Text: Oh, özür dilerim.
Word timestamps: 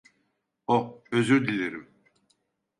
Oh, 0.67 1.03
özür 1.11 1.47
dilerim. 1.47 1.87